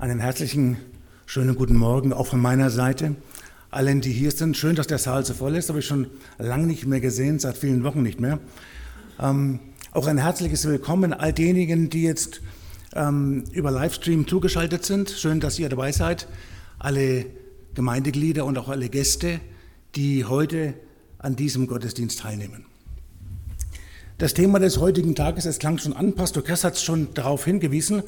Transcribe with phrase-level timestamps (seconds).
[0.00, 0.76] Einen herzlichen,
[1.26, 3.16] schönen guten Morgen auch von meiner Seite.
[3.72, 6.06] Allen, die hier sind, schön, dass der Saal so voll ist, habe ich schon
[6.38, 8.38] lange nicht mehr gesehen, seit vielen Wochen nicht mehr.
[9.18, 9.58] Ähm,
[9.90, 12.42] auch ein herzliches Willkommen all denjenigen, die jetzt
[12.94, 15.10] ähm, über Livestream zugeschaltet sind.
[15.10, 16.28] Schön, dass ihr dabei seid.
[16.78, 17.26] Alle
[17.74, 19.40] Gemeindeglieder und auch alle Gäste,
[19.96, 20.74] die heute
[21.18, 22.66] an diesem Gottesdienst teilnehmen.
[24.18, 27.44] Das Thema des heutigen Tages, es klang schon an, Pastor Kress hat es schon darauf
[27.44, 28.02] hingewiesen,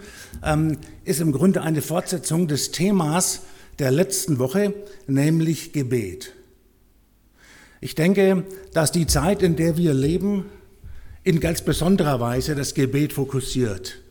[0.44, 3.42] ähm, ist im Grunde eine Fortsetzung des Themas
[3.78, 4.74] der letzten Woche,
[5.06, 6.32] nämlich Gebet.
[7.80, 8.42] Ich denke,
[8.74, 10.46] dass die Zeit, in der wir leben,
[11.22, 14.02] in ganz besonderer Weise das Gebet fokussiert.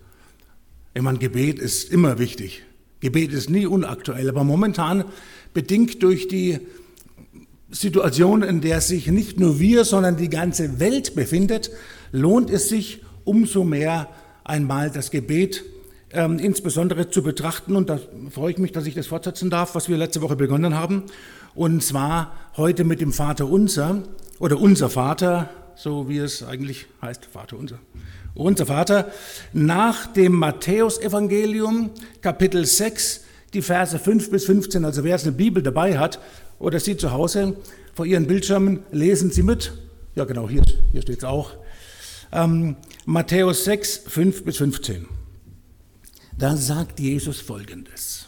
[0.93, 2.63] Ich meine, Gebet ist immer wichtig.
[3.01, 5.03] Gebet ist nie unaktuell, aber momentan
[5.53, 6.59] bedingt durch die
[7.71, 11.71] Situation, in der sich nicht nur wir, sondern die ganze Welt befindet,
[12.11, 14.09] lohnt es sich umso mehr
[14.43, 15.63] einmal das Gebet
[16.11, 17.75] ähm, insbesondere zu betrachten.
[17.75, 17.99] Und da
[18.31, 21.03] freue ich mich, dass ich das fortsetzen darf, was wir letzte Woche begonnen haben.
[21.53, 24.03] Und zwar heute mit dem Vater Unser
[24.39, 27.79] oder unser Vater, so wie es eigentlich heißt, Vater Unser.
[28.33, 29.11] Unser Vater,
[29.53, 34.85] nach dem Matthäusevangelium, Kapitel 6, die Verse 5 bis 15.
[34.85, 36.19] Also wer es eine Bibel dabei hat
[36.59, 37.55] oder Sie zu Hause
[37.93, 39.73] vor Ihren Bildschirmen, lesen Sie mit.
[40.15, 41.53] Ja, genau, hier, hier steht es auch.
[42.31, 45.07] Ähm, Matthäus 6, 5 bis 15.
[46.37, 48.27] Da sagt Jesus Folgendes.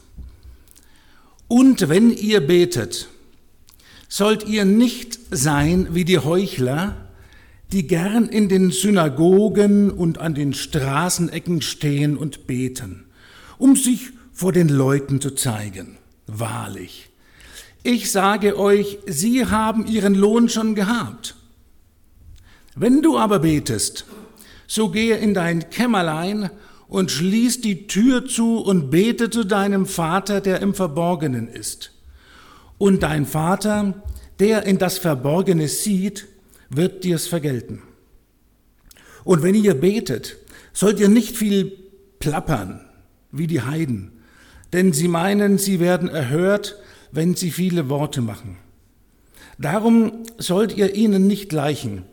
[1.48, 3.10] Und wenn ihr betet,
[4.08, 7.10] sollt ihr nicht sein wie die Heuchler,
[7.72, 13.06] die gern in den Synagogen und an den Straßenecken stehen und beten,
[13.58, 15.98] um sich vor den Leuten zu zeigen.
[16.28, 17.11] Wahrlich,
[17.84, 21.36] ich sage euch, sie haben ihren Lohn schon gehabt.
[22.76, 24.06] Wenn du aber betest,
[24.68, 26.50] so gehe in dein Kämmerlein
[26.88, 31.92] und schließ die Tür zu und bete zu deinem Vater, der im Verborgenen ist.
[32.78, 34.02] Und dein Vater,
[34.40, 36.28] der in das Verborgene sieht,
[36.70, 37.82] wird dir's vergelten.
[39.24, 40.38] Und wenn ihr betet,
[40.74, 41.78] sollt ihr nicht viel
[42.20, 42.82] plappern
[43.32, 44.12] wie die Heiden,
[44.74, 46.78] denn sie meinen, sie werden erhört,
[47.12, 48.58] wenn sie viele Worte machen.
[49.58, 52.04] Darum sollt ihr ihnen nicht gleichen,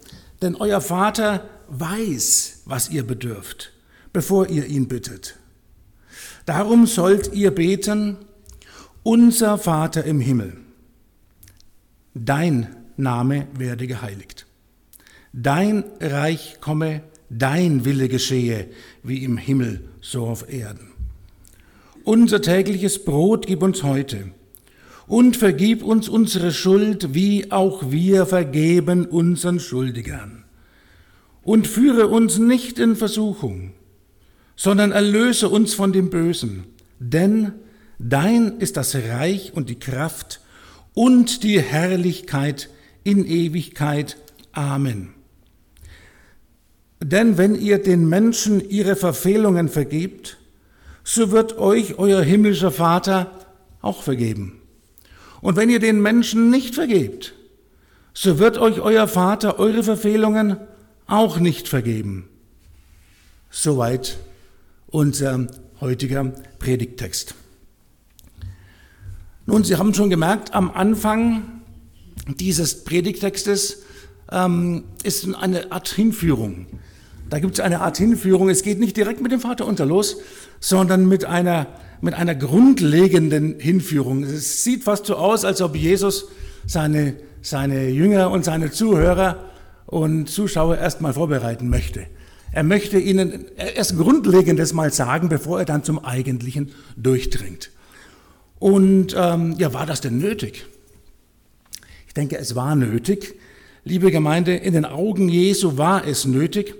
[0.42, 3.72] denn euer Vater weiß, was ihr bedürft,
[4.12, 5.37] bevor ihr ihn bittet.
[6.47, 8.16] Darum sollt ihr beten,
[9.03, 10.56] unser Vater im Himmel,
[12.14, 14.47] dein Name werde geheiligt,
[15.32, 18.69] dein Reich komme, dein Wille geschehe,
[19.03, 20.91] wie im Himmel, so auf Erden.
[22.04, 24.32] Unser tägliches Brot gib uns heute
[25.08, 30.44] und vergib uns unsere Schuld, wie auch wir vergeben unseren Schuldigern.
[31.42, 33.72] Und führe uns nicht in Versuchung,
[34.54, 36.64] sondern erlöse uns von dem Bösen,
[36.98, 37.52] denn
[37.98, 40.41] dein ist das Reich und die Kraft
[40.92, 42.69] und die Herrlichkeit
[43.02, 44.19] in Ewigkeit.
[44.52, 45.14] Amen.
[47.00, 50.36] Denn wenn ihr den Menschen ihre Verfehlungen vergebt,
[51.04, 53.46] so wird euch euer himmlischer Vater
[53.80, 54.57] auch vergeben.
[55.41, 57.34] Und wenn ihr den Menschen nicht vergebt,
[58.12, 60.56] so wird euch euer Vater eure Verfehlungen
[61.06, 62.28] auch nicht vergeben.
[63.50, 64.19] Soweit
[64.88, 65.47] unser
[65.81, 67.34] heutiger Predigttext.
[69.47, 71.62] Nun, Sie haben schon gemerkt, am Anfang
[72.26, 73.82] dieses Predigttextes
[74.31, 76.66] ähm, ist eine Art Hinführung.
[77.31, 78.49] Da gibt es eine Art Hinführung.
[78.50, 80.16] Es geht nicht direkt mit dem Vater unter los,
[80.60, 81.66] sondern mit einer
[82.00, 84.22] mit einer grundlegenden Hinführung.
[84.22, 86.28] Es sieht fast so aus, als ob Jesus
[86.66, 89.44] seine, seine Jünger und seine Zuhörer
[89.86, 92.06] und Zuschauer erstmal vorbereiten möchte.
[92.53, 97.70] Er möchte ihnen erst Grundlegendes mal sagen, bevor er dann zum Eigentlichen durchdringt.
[98.58, 100.66] Und ähm, ja, war das denn nötig?
[102.06, 103.37] Ich denke, es war nötig.
[103.84, 106.75] Liebe Gemeinde, in den Augen Jesu war es nötig.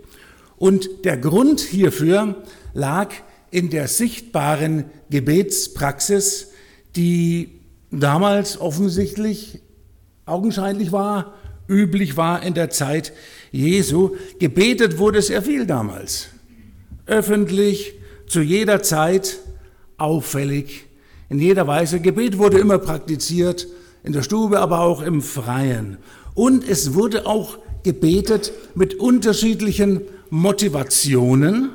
[0.57, 2.43] Und der Grund hierfür
[2.75, 3.11] lag
[3.51, 6.49] in der sichtbaren Gebetspraxis,
[6.97, 7.61] die
[7.91, 9.61] damals offensichtlich
[10.27, 11.35] augenscheinlich war,
[11.69, 13.13] üblich war in der Zeit
[13.51, 14.17] Jesu.
[14.39, 16.29] Gebetet wurde sehr viel damals.
[17.07, 17.95] Öffentlich,
[18.27, 19.39] zu jeder Zeit,
[19.97, 20.87] auffällig,
[21.29, 22.01] in jeder Weise.
[22.01, 23.67] Gebet wurde immer praktiziert,
[24.05, 25.99] in der Stube, aber auch im Freien.
[26.35, 31.71] Und es wurde auch gebetet mit unterschiedlichen Motivationen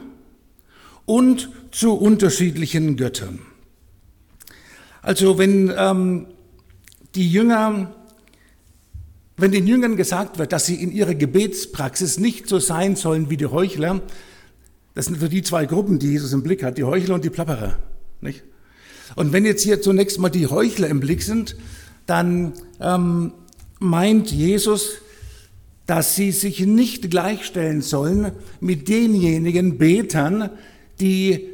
[1.06, 3.40] und zu unterschiedlichen Göttern.
[5.02, 6.28] Also wenn ähm,
[7.16, 7.94] die Jünger,
[9.38, 13.38] wenn den Jüngern gesagt wird, dass sie in ihrer Gebetspraxis nicht so sein sollen wie
[13.38, 14.02] die Heuchler,
[14.94, 17.30] das sind so die zwei Gruppen, die Jesus im Blick hat, die Heuchler und die
[17.30, 17.78] Plapperer.
[18.22, 18.44] Nicht?
[19.16, 21.58] Und wenn jetzt hier zunächst mal die Heuchler im Blick sind,
[22.06, 23.34] dann ähm,
[23.80, 24.94] meint Jesus,
[25.86, 30.50] dass sie sich nicht gleichstellen sollen mit denjenigen Betern,
[31.00, 31.50] die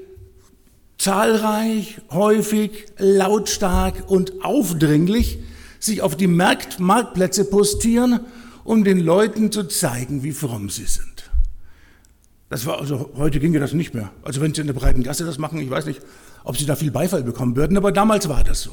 [0.98, 5.40] zahlreich, häufig, lautstark und aufdringlich
[5.80, 8.20] sich auf die Markt Marktplätze postieren,
[8.64, 11.32] um den Leuten zu zeigen, wie fromm sie sind.
[12.50, 14.12] Das war also heute ginge das nicht mehr.
[14.24, 16.02] Also wenn sie in der breiten Gasse das machen, ich weiß nicht,
[16.44, 18.72] ob sie da viel Beifall bekommen würden, aber damals war das so.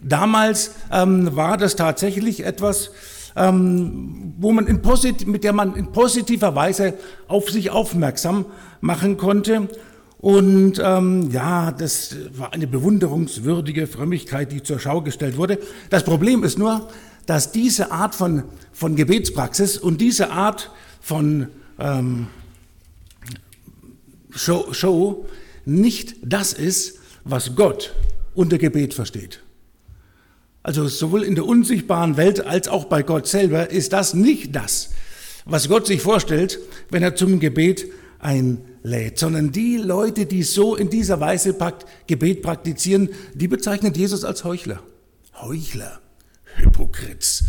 [0.00, 2.90] Damals ähm, war das tatsächlich etwas,
[3.36, 4.80] ähm, wo man in
[5.26, 6.94] mit der man in positiver Weise
[7.28, 8.46] auf sich aufmerksam
[8.80, 9.68] machen konnte.
[10.18, 15.58] Und ähm, ja, das war eine bewunderungswürdige Frömmigkeit, die zur Schau gestellt wurde.
[15.90, 16.88] Das Problem ist nur,
[17.26, 20.70] dass diese Art von, von Gebetspraxis und diese Art
[21.00, 21.48] von
[21.78, 22.28] ähm,
[24.30, 25.26] Show, Show
[25.64, 27.94] nicht das ist, was Gott
[28.34, 29.41] unter Gebet versteht.
[30.62, 34.90] Also sowohl in der unsichtbaren Welt als auch bei Gott selber ist das nicht das,
[35.44, 36.60] was Gott sich vorstellt,
[36.90, 37.86] wenn er zum Gebet
[38.20, 41.56] einlädt, sondern die Leute, die so in dieser Weise
[42.06, 44.80] Gebet praktizieren, die bezeichnet Jesus als Heuchler.
[45.34, 46.00] Heuchler,
[46.56, 47.44] Hypokrits.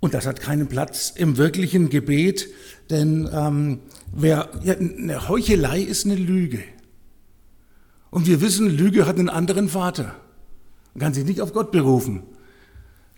[0.00, 2.48] Und das hat keinen Platz im wirklichen Gebet,
[2.90, 3.78] denn ähm,
[4.12, 6.58] wer, ja, eine Heuchelei ist eine Lüge.
[8.10, 10.16] Und wir wissen, Lüge hat einen anderen Vater.
[10.94, 12.22] Man kann sich nicht auf Gott berufen.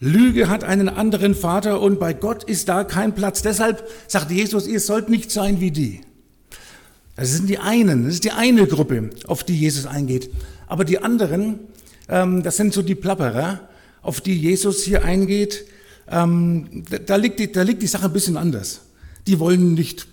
[0.00, 3.42] Lüge hat einen anderen Vater und bei Gott ist da kein Platz.
[3.42, 6.00] Deshalb sagt Jesus, ihr sollt nicht sein wie die.
[7.16, 10.30] Das sind die einen, das ist die eine Gruppe, auf die Jesus eingeht.
[10.66, 11.60] Aber die anderen,
[12.08, 13.60] ähm, das sind so die Plapperer,
[14.02, 15.64] auf die Jesus hier eingeht.
[16.10, 18.82] Ähm, da, liegt die, da liegt die Sache ein bisschen anders.
[19.26, 20.06] Die wollen nicht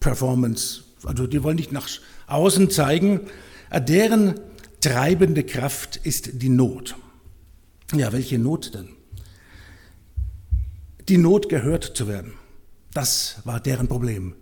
[0.00, 1.88] Performance, also die wollen nicht nach
[2.26, 3.20] außen zeigen.
[3.72, 4.34] Deren
[4.80, 6.96] treibende Kraft ist die Not.
[7.94, 8.88] Ja, welche Not denn?
[11.08, 12.34] Die Not gehört zu werden.
[12.92, 14.34] Das war deren Problem.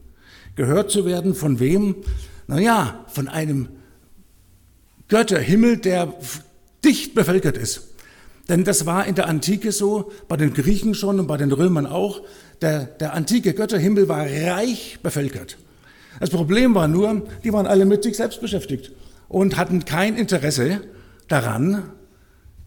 [0.56, 1.96] Gehört zu werden von wem?
[2.46, 3.68] Naja, von einem
[5.08, 6.14] Götterhimmel, der
[6.84, 7.88] dicht bevölkert ist.
[8.48, 11.86] Denn das war in der Antike so, bei den Griechen schon und bei den Römern
[11.86, 12.22] auch.
[12.62, 15.58] Der, der antike Götterhimmel war reich bevölkert.
[16.20, 18.92] Das Problem war nur, die waren alle mit sich selbst beschäftigt
[19.28, 20.82] und hatten kein Interesse
[21.28, 21.90] daran,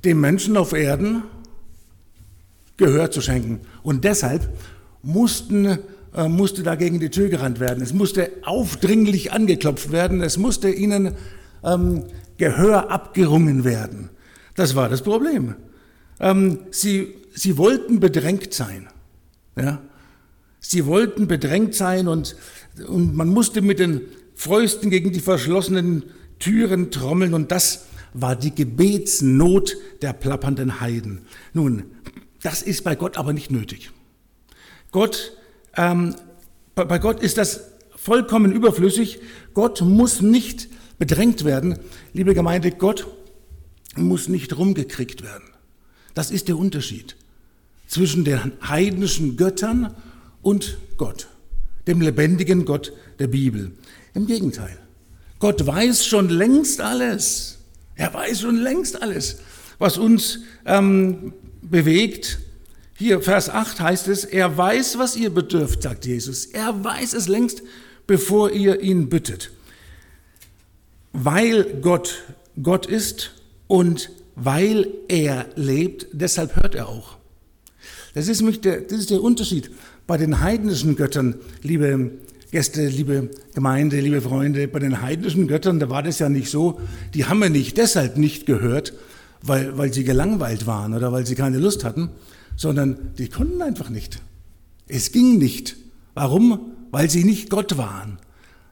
[0.04, 1.24] dem Menschen auf Erden
[2.78, 3.60] Gehör zu schenken.
[3.84, 4.50] Und deshalb
[5.04, 5.80] mussten,
[6.16, 7.84] äh, musste dagegen die Tür gerannt werden.
[7.84, 10.22] Es musste aufdringlich angeklopft werden.
[10.22, 11.16] Es musste ihnen
[11.64, 12.06] ähm,
[12.38, 14.10] Gehör abgerungen werden.
[14.56, 15.56] Das war das Problem.
[16.22, 18.88] Ähm, sie, sie wollten bedrängt sein.
[19.58, 19.82] Ja?
[20.62, 22.36] Sie wollten bedrängt sein und,
[22.88, 24.02] und man musste mit den
[24.36, 26.04] Fäusten gegen die verschlossenen
[26.40, 31.22] Türen trommeln und das war die Gebetsnot der plappernden Heiden.
[31.54, 31.86] Nun,
[32.42, 33.92] das ist bei Gott aber nicht nötig.
[34.92, 35.34] Gott,
[35.76, 36.16] ähm,
[36.74, 37.62] bei Gott ist das
[37.96, 39.20] vollkommen überflüssig.
[39.54, 41.78] Gott muss nicht bedrängt werden.
[42.14, 43.08] Liebe Gemeinde, Gott
[43.96, 45.50] muss nicht rumgekriegt werden.
[46.14, 47.16] Das ist der Unterschied
[47.88, 49.96] zwischen den heidnischen Göttern
[50.42, 51.28] und Gott,
[51.88, 53.72] dem lebendigen Gott der Bibel.
[54.14, 54.78] Im Gegenteil.
[55.40, 57.58] Gott weiß schon längst alles.
[57.96, 59.38] Er weiß schon längst alles,
[59.78, 62.40] was uns ähm, bewegt.
[62.96, 66.46] Hier, Vers 8 heißt es, er weiß, was ihr bedürft, sagt Jesus.
[66.46, 67.62] Er weiß es längst,
[68.08, 69.52] bevor ihr ihn bittet.
[71.14, 72.24] Weil Gott
[72.62, 73.32] Gott ist
[73.68, 77.18] und weil er lebt, deshalb hört er auch.
[78.14, 79.70] Das ist, der, das ist der Unterschied
[80.08, 82.12] bei den heidnischen Göttern, liebe
[82.52, 86.82] Gäste, liebe Gemeinde, liebe Freunde, bei den heidnischen Göttern, da war das ja nicht so,
[87.14, 88.94] die haben wir nicht deshalb nicht gehört,
[89.44, 92.10] weil, weil sie gelangweilt waren oder weil sie keine Lust hatten,
[92.56, 94.20] sondern die konnten einfach nicht.
[94.88, 95.76] Es ging nicht.
[96.16, 96.72] Warum?
[96.90, 98.18] Weil sie nicht Gott waren.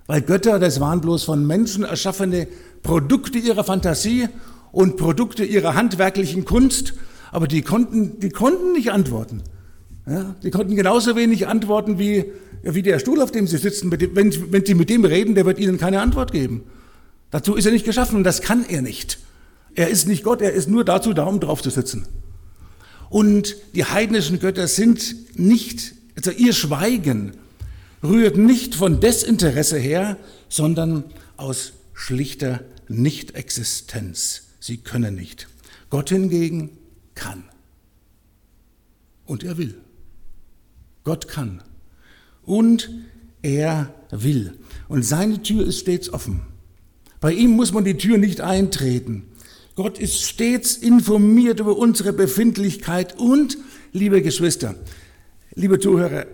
[0.08, 2.48] Weil Götter, das waren bloß von Menschen erschaffene
[2.82, 4.28] Produkte ihrer Fantasie
[4.72, 6.96] und Produkte ihrer handwerklichen Kunst,
[7.32, 9.44] aber die konnten, die konnten nicht antworten.
[10.08, 12.26] Ja, die konnten genauso wenig antworten wie,
[12.64, 13.92] wie der Stuhl, auf dem sie sitzen.
[13.92, 16.64] Wenn, wenn sie mit dem reden, der wird ihnen keine Antwort geben.
[17.30, 19.20] Dazu ist er nicht geschaffen und das kann er nicht.
[19.76, 22.08] Er ist nicht Gott, er ist nur dazu da, um drauf zu sitzen.
[23.10, 27.34] Und die heidnischen Götter sind nicht, also ihr Schweigen
[28.02, 31.04] rührt nicht von Desinteresse her, sondern
[31.36, 34.44] aus schlichter Nichtexistenz.
[34.62, 35.48] Sie können nicht.
[35.90, 36.72] Gott hingegen
[37.14, 37.44] kann.
[39.26, 39.76] Und er will.
[41.08, 41.64] Gott kann.
[42.44, 42.90] Und
[43.42, 44.58] er will.
[44.90, 46.42] Und seine Tür ist stets offen.
[47.22, 49.24] Bei ihm muss man die Tür nicht eintreten.
[49.76, 53.58] Gott ist stets informiert über unsere Befindlichkeit und,
[53.94, 54.76] liebe Geschwister,
[55.56, 56.26] liebe Zuhörer,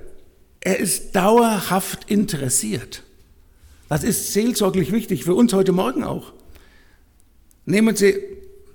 [0.60, 3.04] er ist dauerhaft interessiert.
[3.90, 6.34] Das ist seelsorglich wichtig, für uns heute Morgen auch.
[7.66, 8.16] Nehmen Sie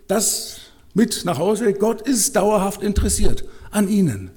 [0.07, 0.61] das
[0.95, 1.73] mit nach Hause.
[1.73, 4.31] Gott ist dauerhaft interessiert an Ihnen.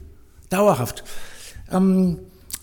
[0.49, 1.03] Dauerhaft.
[1.71, 2.19] Ähm,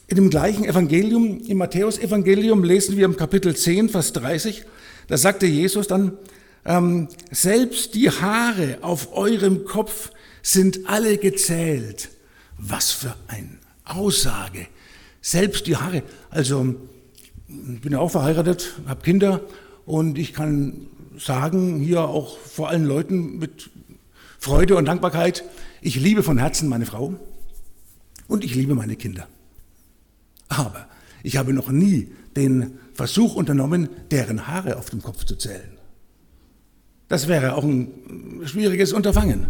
[0.07, 4.65] in dem gleichen Evangelium, im Matthäus-Evangelium, lesen wir im Kapitel 10, Vers 30,
[5.07, 6.13] da sagte Jesus dann,
[6.65, 10.11] ähm, selbst die Haare auf eurem Kopf
[10.43, 12.11] sind alle gezählt.
[12.59, 14.67] Was für eine Aussage.
[15.21, 16.03] Selbst die Haare.
[16.31, 16.75] Also,
[17.49, 19.43] ich bin ja auch verheiratet, habe Kinder
[19.87, 20.87] und ich kann
[21.19, 23.71] sagen, hier auch vor allen Leuten mit
[24.39, 25.45] Freude und Dankbarkeit,
[25.81, 27.15] ich liebe von Herzen meine Frau
[28.29, 29.27] und ich liebe meine Kinder.
[30.49, 30.87] Aber
[31.23, 35.79] ich habe noch nie den Versuch unternommen, deren Haare auf dem Kopf zu zählen.
[37.09, 39.49] Das wäre auch ein schwieriges Unterfangen.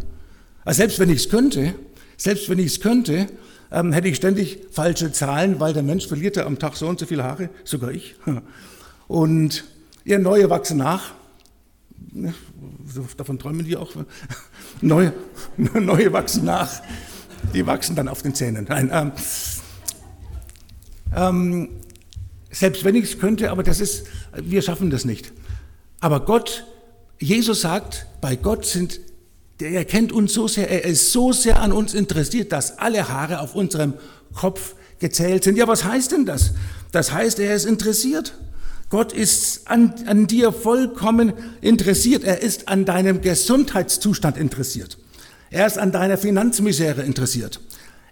[0.65, 1.75] Also selbst wenn ich es könnte,
[2.17, 3.27] selbst wenn ich es könnte,
[3.71, 6.99] ähm, hätte ich ständig falsche Zahlen, weil der Mensch verliert ja am Tag so und
[6.99, 8.17] so viele Haare, sogar ich.
[9.09, 9.65] Und
[10.05, 11.15] ihr neue wachsen nach.
[13.17, 13.91] Davon träumen die auch.
[14.83, 15.15] Neue,
[15.57, 16.83] neue wachsen nach.
[17.55, 18.67] Die wachsen dann auf den Zähnen.
[18.69, 19.13] Nein, ähm,
[21.15, 21.69] ähm,
[22.51, 25.33] selbst wenn ich es könnte, aber das ist, wir schaffen das nicht.
[26.01, 26.65] Aber Gott,
[27.19, 29.01] Jesus sagt, bei Gott sind,
[29.61, 33.41] er kennt uns so sehr, er ist so sehr an uns interessiert, dass alle Haare
[33.41, 33.95] auf unserem
[34.35, 35.57] Kopf gezählt sind.
[35.57, 36.53] Ja, was heißt denn das?
[36.93, 38.35] Das heißt, er ist interessiert.
[38.91, 42.25] Gott ist an, an dir vollkommen interessiert.
[42.25, 44.99] Er ist an deinem Gesundheitszustand interessiert.
[45.51, 47.61] Er ist an deiner Finanzmisere interessiert.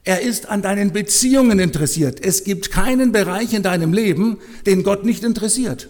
[0.04, 2.24] Er ist an deinen Beziehungen interessiert.
[2.24, 5.88] Es gibt keinen Bereich in deinem Leben, den Gott nicht interessiert.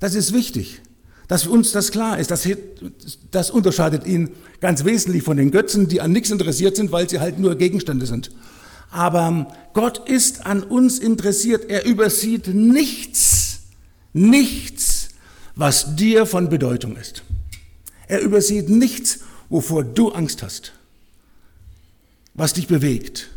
[0.00, 0.80] Das ist wichtig,
[1.28, 2.30] dass uns das klar ist.
[2.30, 2.48] Das,
[3.30, 4.30] das unterscheidet ihn
[4.60, 8.06] ganz wesentlich von den Götzen, die an nichts interessiert sind, weil sie halt nur Gegenstände
[8.06, 8.30] sind.
[8.90, 11.68] Aber Gott ist an uns interessiert.
[11.68, 13.60] Er übersieht nichts,
[14.14, 15.10] nichts,
[15.54, 17.22] was dir von Bedeutung ist.
[18.08, 19.20] Er übersieht nichts,
[19.50, 20.72] wovor du Angst hast,
[22.34, 23.30] was dich bewegt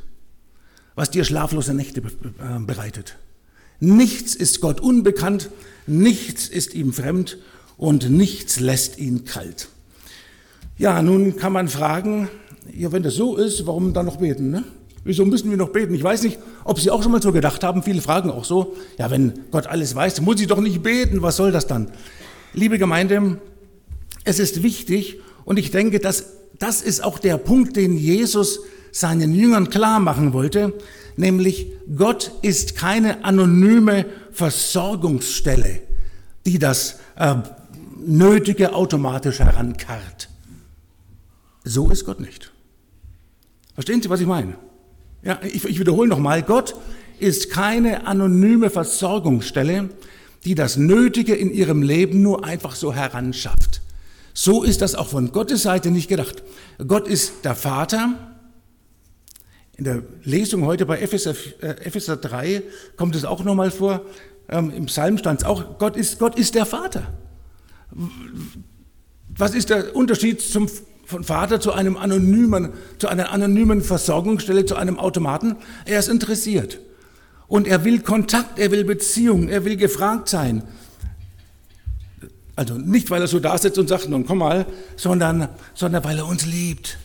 [0.96, 3.18] was dir schlaflose Nächte äh, bereitet.
[3.80, 5.50] Nichts ist Gott unbekannt,
[5.88, 7.38] nichts ist ihm fremd
[7.78, 9.68] und nichts lässt ihn kalt.
[10.78, 12.30] Ja, nun kann man fragen,
[12.74, 14.52] ja, wenn das so ist, warum dann noch beten?
[14.52, 14.64] Ne?
[15.04, 15.94] Wieso müssen wir noch beten?
[15.94, 17.84] Ich weiß nicht, ob Sie auch schon mal so gedacht haben.
[17.84, 21.22] Viele fragen auch so, ja, wenn Gott alles weiß, muss ich doch nicht beten.
[21.22, 21.92] Was soll das dann?
[22.54, 23.40] Liebe Gemeinde,
[24.24, 26.26] es ist wichtig und ich denke, dass
[26.58, 28.60] das ist auch der Punkt, den Jesus
[28.94, 30.74] seinen Jüngern klar machen wollte,
[31.18, 35.82] nämlich Gott ist keine anonyme Versorgungsstelle,
[36.46, 37.36] die das äh,
[38.06, 40.30] Nötige automatisch herankarrt.
[41.64, 42.52] So ist Gott nicht.
[43.74, 44.56] Verstehen Sie, was ich meine?
[45.24, 46.76] Ja, ich, ich wiederhole nochmal, Gott
[47.20, 49.90] ist keine anonyme Versorgungsstelle,
[50.44, 53.82] die das Nötige in ihrem Leben nur einfach so heranschafft.
[54.34, 56.44] So ist das auch von Gottes Seite nicht gedacht.
[56.86, 58.33] Gott ist der Vater,
[59.78, 62.62] in der Lesung heute bei Epheser, äh, Epheser 3
[62.96, 64.02] kommt es auch nochmal vor,
[64.50, 67.14] ähm, im Psalm stand es auch, Gott ist, Gott ist der Vater.
[69.36, 70.70] Was ist der Unterschied zum,
[71.06, 75.56] von Vater zu einem anonymen, zu einer anonymen Versorgungsstelle, zu einem Automaten?
[75.86, 76.80] Er ist interessiert.
[77.48, 80.64] Und er will Kontakt, er will Beziehung, er will gefragt sein.
[82.56, 86.20] Also nicht, weil er so da sitzt und sagt, nun komm mal, sondern, sondern weil
[86.20, 86.98] er uns liebt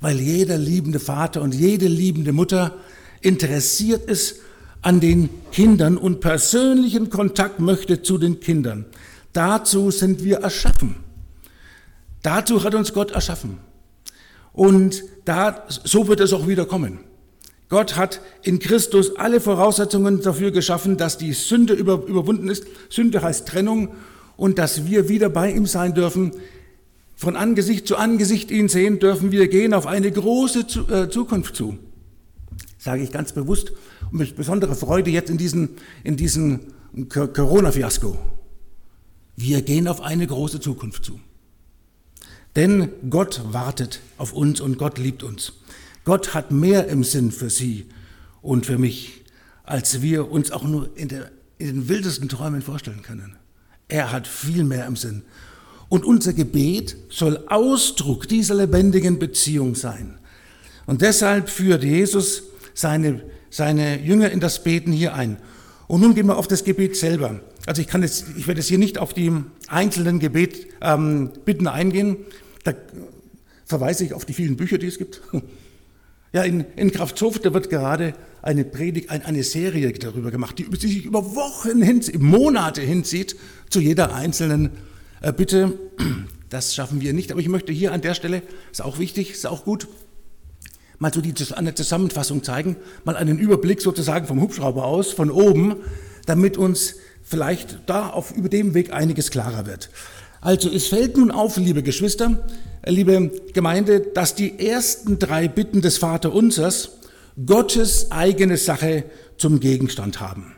[0.00, 2.76] weil jeder liebende Vater und jede liebende Mutter
[3.20, 4.36] interessiert ist
[4.82, 8.84] an den Kindern und persönlichen Kontakt möchte zu den Kindern.
[9.32, 10.96] Dazu sind wir erschaffen.
[12.22, 13.58] Dazu hat uns Gott erschaffen.
[14.52, 17.00] Und da, so wird es auch wieder kommen.
[17.68, 22.64] Gott hat in Christus alle Voraussetzungen dafür geschaffen, dass die Sünde über, überwunden ist.
[22.88, 23.88] Sünde heißt Trennung
[24.36, 26.32] und dass wir wieder bei ihm sein dürfen
[27.16, 31.78] von Angesicht zu Angesicht ihn sehen, dürfen wir gehen auf eine große äh, Zukunft zu.
[32.78, 33.72] Sage ich ganz bewusst
[34.12, 35.70] und mit besonderer Freude jetzt in diesen,
[36.04, 36.60] in diesen
[37.08, 38.16] Corona-Fiasko.
[39.34, 41.18] Wir gehen auf eine große Zukunft zu.
[42.54, 45.54] Denn Gott wartet auf uns und Gott liebt uns.
[46.04, 47.86] Gott hat mehr im Sinn für Sie
[48.40, 49.24] und für mich,
[49.64, 53.36] als wir uns auch nur in, der, in den wildesten Träumen vorstellen können.
[53.88, 55.22] Er hat viel mehr im Sinn.
[55.88, 60.18] Und unser Gebet soll Ausdruck dieser lebendigen Beziehung sein.
[60.86, 65.38] Und deshalb führt Jesus seine, seine Jünger in das Beten hier ein.
[65.88, 67.40] Und nun gehen wir auf das Gebet selber.
[67.66, 69.32] Also ich kann jetzt, ich werde jetzt hier nicht auf die
[69.68, 72.16] einzelnen Gebet, ähm, Bitten eingehen.
[72.64, 72.74] Da
[73.64, 75.22] verweise ich auf die vielen Bücher, die es gibt.
[76.32, 78.12] Ja, in, in Kraftshof, da wird gerade
[78.42, 83.36] eine Predigt, eine Serie darüber gemacht, die sich über Wochen hin, Monate hinzieht
[83.70, 84.72] zu jeder einzelnen
[85.20, 85.78] äh, Bitte.
[86.48, 89.48] Das schaffen wir nicht, aber ich möchte hier an der Stelle, ist auch wichtig, ist
[89.48, 89.88] auch gut,
[91.00, 95.76] mal so die, eine Zusammenfassung zeigen, mal einen Überblick sozusagen vom Hubschrauber aus, von oben,
[96.26, 99.90] damit uns vielleicht da auf, über dem Weg einiges klarer wird.
[100.40, 102.46] Also es fällt nun auf, liebe Geschwister,
[102.84, 106.98] liebe Gemeinde, dass die ersten drei Bitten des Vaterunsers
[107.44, 109.04] Gottes eigene Sache
[109.36, 110.54] zum Gegenstand haben.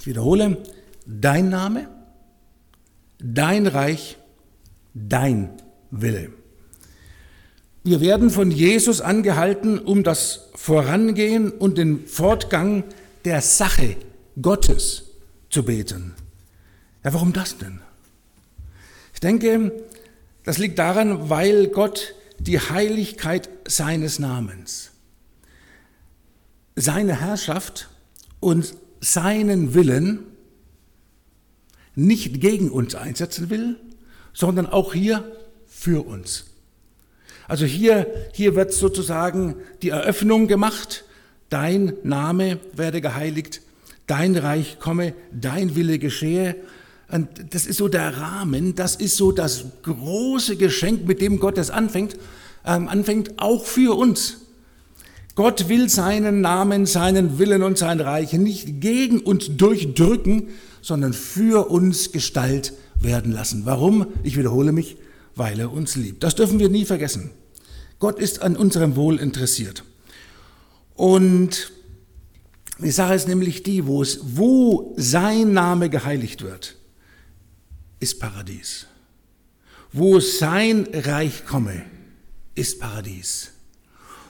[0.00, 0.58] Ich wiederhole,
[1.06, 1.88] dein Name,
[3.18, 4.18] dein Reich,
[4.94, 5.50] dein
[5.90, 6.32] Wille.
[7.84, 12.84] Wir werden von Jesus angehalten, um das Vorangehen und den Fortgang
[13.24, 13.96] der Sache
[14.40, 15.04] Gottes
[15.50, 16.14] zu beten.
[17.04, 17.80] Ja, warum das denn?
[19.14, 19.72] Ich denke,
[20.44, 24.90] das liegt daran, weil Gott die Heiligkeit seines Namens,
[26.76, 27.88] seine Herrschaft
[28.40, 30.20] und seinen Willen
[31.98, 33.76] nicht gegen uns einsetzen will,
[34.32, 35.24] sondern auch hier
[35.66, 36.44] für uns.
[37.48, 41.04] Also hier, hier wird sozusagen die Eröffnung gemacht,
[41.50, 43.62] dein Name werde geheiligt,
[44.06, 46.54] dein Reich komme, dein Wille geschehe.
[47.10, 51.58] Und das ist so der Rahmen, das ist so das große Geschenk, mit dem Gott
[51.58, 52.16] es anfängt,
[52.64, 54.42] ähm, anfängt, auch für uns.
[55.34, 60.48] Gott will seinen Namen, seinen Willen und sein Reich nicht gegen uns durchdrücken,
[60.80, 63.64] sondern für uns Gestalt werden lassen.
[63.64, 64.06] Warum?
[64.22, 64.96] Ich wiederhole mich,
[65.34, 66.22] weil er uns liebt.
[66.22, 67.30] Das dürfen wir nie vergessen.
[67.98, 69.84] Gott ist an unserem Wohl interessiert.
[70.94, 71.72] Und
[72.78, 76.76] die Sache ist nämlich die, wo, es, wo sein Name geheiligt wird,
[78.00, 78.86] ist Paradies.
[79.92, 81.82] Wo sein Reich komme,
[82.54, 83.50] ist Paradies.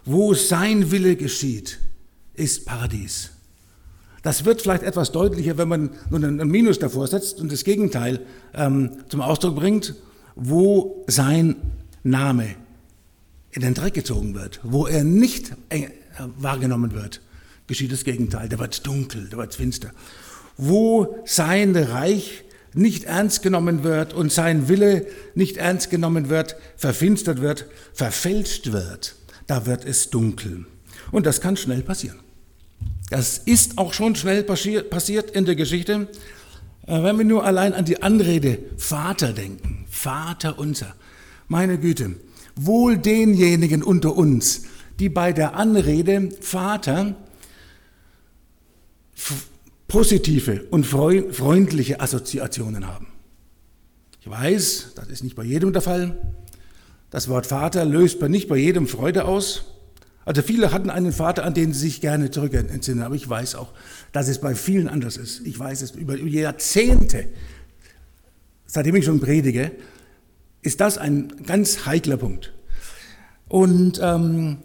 [0.05, 1.79] Wo sein Wille geschieht,
[2.35, 3.31] ist Paradies.
[4.29, 8.21] Das wird vielleicht etwas deutlicher, wenn man nun ein Minus davor setzt und das Gegenteil
[8.53, 9.95] ähm, zum Ausdruck bringt,
[10.35, 11.57] wo sein
[12.03, 12.57] Name
[13.53, 15.89] in den Dreck gezogen wird, wo er nicht äh,
[16.37, 17.23] wahrgenommen wird,
[17.69, 18.51] geschieht das Gegenteil.
[18.51, 19.93] Da wird dunkel, da wird finster.
[20.59, 27.41] Wo sein Reich nicht ernst genommen wird und sein Wille nicht ernst genommen wird, verfinstert
[27.41, 27.65] wird,
[27.95, 30.67] verfälscht wird, da wird es dunkel.
[31.13, 32.19] Und das kann schnell passieren.
[33.11, 36.09] Das ist auch schon schnell passiert in der Geschichte.
[36.87, 40.95] Äh, wenn wir nur allein an die Anrede Vater denken, Vater unser,
[41.47, 42.17] meine Güte,
[42.57, 44.63] wohl denjenigen unter uns,
[44.99, 47.15] die bei der Anrede Vater
[49.87, 53.09] positive und freundliche Assoziationen haben.
[54.21, 56.19] Ich weiß, das ist nicht bei jedem der Fall.
[57.11, 59.65] Das Wort Vater löst nicht bei jedem Freude aus.
[60.29, 63.73] Also viele hatten einen Vater, an den sie sich gerne zurückentsinnen, aber ich weiß auch,
[64.13, 65.47] dass es bei vielen anders ist.
[65.47, 67.25] Ich weiß es über Jahrzehnte,
[68.67, 69.71] seitdem ich schon predige,
[70.61, 72.53] ist das ein ganz heikler Punkt.
[73.49, 74.59] Und ähm,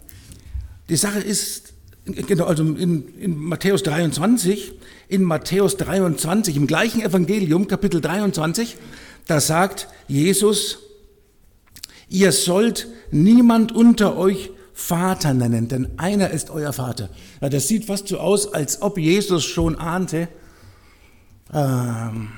[0.89, 4.73] die Sache ist, genau, also in, in Matthäus 23,
[5.07, 8.75] in Matthäus 23, im gleichen Evangelium, Kapitel 23,
[9.27, 10.79] da sagt Jesus,
[12.09, 17.09] ihr sollt niemand unter euch Vater nennen, denn einer ist euer Vater.
[17.41, 20.27] Ja, das sieht fast so aus, als ob Jesus schon ahnte,
[21.53, 22.29] ähm,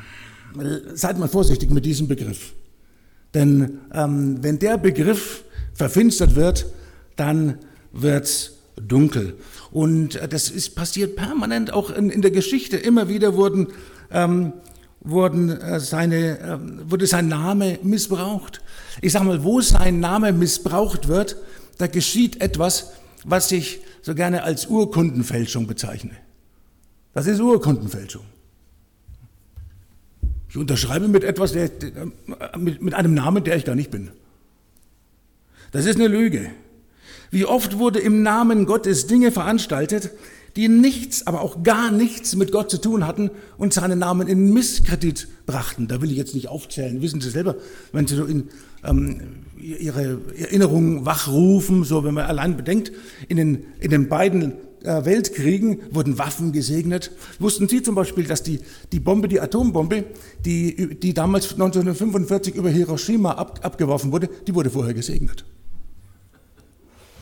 [0.94, 2.54] seid mal vorsichtig mit diesem Begriff.
[3.34, 5.44] Denn ähm, wenn der Begriff
[5.74, 6.66] verfinstert wird,
[7.16, 7.60] dann
[7.92, 9.36] wird's dunkel.
[9.72, 12.78] Und äh, das ist passiert permanent, auch in, in der Geschichte.
[12.78, 13.68] Immer wieder wurden,
[14.12, 14.54] ähm,
[15.02, 16.58] wurden äh, seine, äh,
[16.90, 18.62] wurde sein Name missbraucht.
[19.02, 21.38] Ich sage mal, wo sein Name missbraucht wird,
[21.78, 22.92] da geschieht etwas,
[23.24, 26.12] was ich so gerne als Urkundenfälschung bezeichne.
[27.14, 28.24] Das ist Urkundenfälschung.
[30.50, 31.70] Ich unterschreibe mit etwas, der,
[32.58, 34.12] mit, mit einem Namen, der ich gar nicht bin.
[35.72, 36.50] Das ist eine Lüge.
[37.32, 40.12] Wie oft wurde im Namen Gottes Dinge veranstaltet,
[40.56, 44.54] die nichts, aber auch gar nichts mit Gott zu tun hatten und seinen Namen in
[44.54, 45.88] Misskredit brachten.
[45.88, 47.56] Da will ich jetzt nicht aufzählen, wissen Sie selber,
[47.92, 48.48] wenn Sie so in
[48.84, 52.92] ähm, Ihre Erinnerungen wachrufen, so wenn man allein bedenkt,
[53.28, 57.12] in den, in den beiden äh, Weltkriegen wurden Waffen gesegnet.
[57.40, 58.60] Wussten Sie zum Beispiel, dass die,
[58.92, 60.04] die Bombe, die Atombombe,
[60.46, 65.46] die, die damals 1945 über Hiroshima ab, abgeworfen wurde, die wurde vorher gesegnet.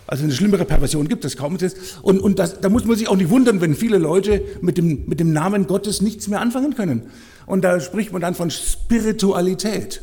[0.06, 1.58] Also eine schlimmere Perversion gibt es kaum.
[2.02, 5.06] Und, und das, da muss man sich auch nicht wundern, wenn viele Leute mit dem,
[5.08, 7.04] mit dem Namen Gottes nichts mehr anfangen können.
[7.46, 10.02] Und da spricht man dann von Spiritualität.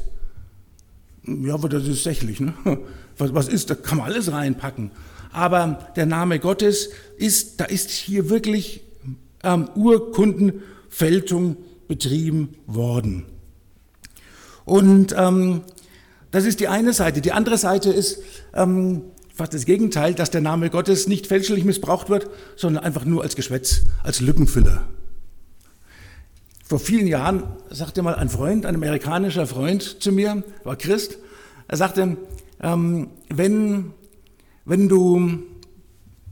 [1.43, 2.41] Ja, aber das ist sächlich.
[2.41, 2.55] Ne?
[3.19, 4.93] Was, was ist, da kann man alles reinpacken.
[5.31, 6.89] Aber der Name Gottes
[7.19, 8.83] ist, da ist hier wirklich
[9.43, 13.27] ähm, Urkundenfälschung betrieben worden.
[14.65, 15.63] Und ähm,
[16.31, 17.21] das ist die eine Seite.
[17.21, 18.23] Die andere Seite ist
[18.55, 19.03] ähm,
[19.35, 23.37] fast das Gegenteil, dass der Name Gottes nicht fälschlich missbraucht wird, sondern einfach nur als
[23.37, 24.89] Geschwätz, als Lückenfüller.
[26.71, 31.19] Vor vielen Jahren sagte mal ein Freund, ein amerikanischer Freund zu mir, war Christ,
[31.67, 32.17] er sagte,
[32.63, 33.91] ähm, wenn,
[34.65, 35.43] wenn du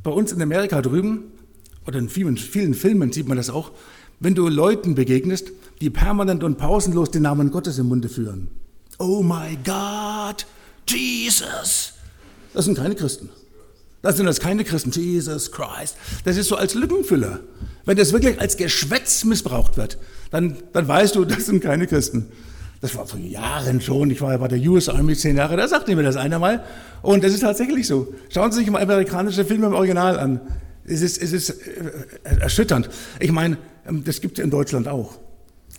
[0.04, 1.32] bei uns in Amerika drüben,
[1.88, 3.72] oder in vielen, vielen Filmen sieht man das auch,
[4.20, 8.46] wenn du Leuten begegnest, die permanent und pausenlos den Namen Gottes im Munde führen.
[9.00, 10.46] Oh my God,
[10.88, 11.94] Jesus.
[12.54, 13.28] Das sind keine Christen.
[14.02, 14.90] Das sind das keine Christen.
[14.90, 15.96] Jesus Christ.
[16.24, 17.40] Das ist so als Lückenfüller.
[17.84, 19.98] Wenn das wirklich als Geschwätz missbraucht wird,
[20.30, 22.26] dann, dann weißt du, das sind keine Christen.
[22.80, 24.10] Das war vor Jahren schon.
[24.10, 26.64] Ich war ja bei der US Army zehn Jahre, da sagte mir das einer mal.
[27.02, 28.14] Und das ist tatsächlich so.
[28.28, 30.40] Schauen Sie sich mal amerikanische Filme im Original an.
[30.84, 32.88] Es ist, es ist äh, erschütternd.
[33.18, 35.18] Ich meine, ähm, das gibt es in Deutschland auch.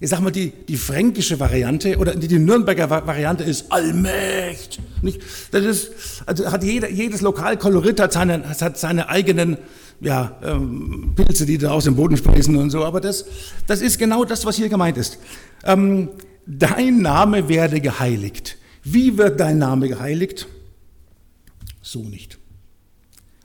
[0.01, 4.79] Ich sag mal, die, die fränkische Variante oder die, die Nürnberger Variante ist Allmächt.
[5.01, 5.21] Nicht?
[5.51, 5.91] Das ist,
[6.25, 9.57] also hat jeder, jedes Lokalkolorit hat seine, hat seine eigenen
[9.99, 12.85] ja, ähm, Pilze, die da aus dem Boden sprießen und so.
[12.85, 13.25] Aber das,
[13.67, 15.19] das ist genau das, was hier gemeint ist.
[15.65, 16.07] Ähm,
[16.45, 18.57] dein Name werde geheiligt.
[18.83, 20.47] Wie wird dein Name geheiligt?
[21.81, 22.37] So nicht.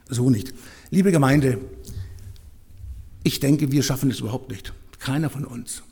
[0.07, 0.53] So nicht.
[0.89, 1.57] Liebe Gemeinde,
[3.23, 4.71] ich denke, wir schaffen es überhaupt nicht.
[4.99, 5.83] Keiner von uns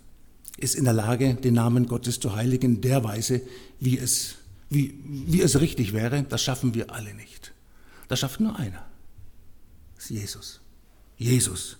[0.57, 3.41] ist in der Lage, den Namen Gottes zu heiligen, der Weise,
[3.79, 4.35] wie es,
[4.69, 6.23] wie, wie es richtig wäre.
[6.23, 7.53] Das schaffen wir alle nicht.
[8.07, 8.85] Das schafft nur einer.
[9.95, 10.61] Das ist Jesus.
[11.17, 11.77] Jesus.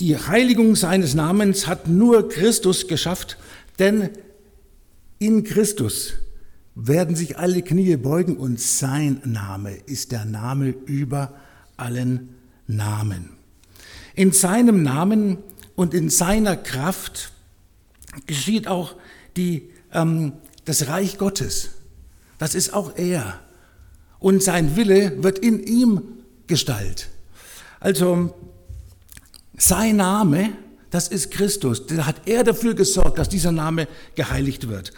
[0.00, 3.36] Die Heiligung seines Namens hat nur Christus geschafft,
[3.78, 4.10] denn
[5.18, 6.14] in Christus
[6.74, 11.34] werden sich alle Knie beugen und sein Name ist der Name über
[11.76, 12.30] allen
[12.66, 13.30] Namen.
[14.14, 15.38] In seinem Namen
[15.80, 17.32] und in seiner Kraft
[18.26, 18.96] geschieht auch
[19.38, 20.34] die, ähm,
[20.66, 21.70] das Reich Gottes.
[22.36, 23.40] Das ist auch er.
[24.18, 26.02] Und sein Wille wird in ihm
[26.46, 27.08] Gestalt.
[27.80, 28.34] Also
[29.56, 30.50] sein Name,
[30.90, 31.86] das ist Christus.
[31.86, 34.92] Da hat er dafür gesorgt, dass dieser Name geheiligt wird.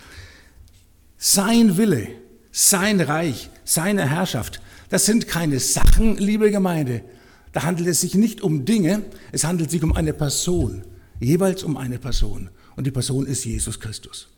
[1.17, 2.09] Sein Wille,
[2.51, 7.05] sein Reich, seine Herrschaft, das sind keine Sachen, liebe Gemeinde,
[7.53, 10.83] da handelt es sich nicht um Dinge, es handelt sich um eine Person,
[11.21, 12.51] jeweils um eine Person.
[12.77, 14.29] Und die Person ist Jesus Christus.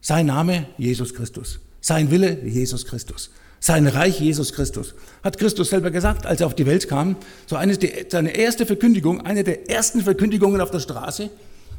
[0.00, 1.58] Sein Name Jesus Christus.
[1.80, 3.30] Sein Wille Jesus Christus.
[3.58, 4.94] Sein Reich Jesus Christus.
[5.22, 7.16] Hat Christus selber gesagt, als er auf die Welt kam.
[7.46, 7.76] So eine,
[8.08, 11.28] seine erste Verkündigung, eine der ersten Verkündigungen auf der Straße,